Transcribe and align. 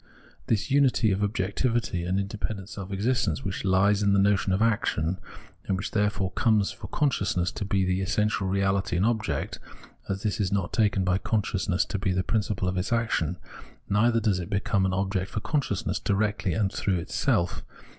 This 0.47 0.71
unity 0.71 1.11
of 1.11 1.21
objectivity 1.21 2.05
and 2.05 2.19
independent 2.19 2.69
self 2.69 2.91
existence 2.91 3.43
which 3.45 3.61
hes 3.61 4.01
in 4.01 4.13
the 4.13 4.19
notion 4.19 4.51
of 4.51 4.59
action, 4.59 5.19
and 5.67 5.77
which 5.77 5.91
therefore 5.91 6.31
comes 6.31 6.71
for 6.71 6.87
consciousness 6.87 7.51
to 7.51 7.65
be 7.65 7.85
the 7.85 8.01
essential 8.01 8.47
reahty 8.47 8.97
and 8.97 9.05
object— 9.05 9.59
as 10.09 10.23
this 10.23 10.39
is 10.39 10.51
not 10.51 10.73
taken 10.73 11.03
by 11.03 11.19
consciousness 11.19 11.85
to 11.85 11.99
be 11.99 12.13
the 12.13 12.23
principle 12.23 12.67
of 12.67 12.77
its 12.77 12.91
action, 12.91 13.37
neither 13.89 14.19
does 14.19 14.39
it 14.39 14.49
become 14.49 14.87
an 14.87 14.93
object 14.93 15.29
for 15.29 15.39
con 15.39 15.61
sciousness 15.61 16.03
directly 16.03 16.53
and 16.55 16.73
through 16.73 16.97
itself. 16.97 17.61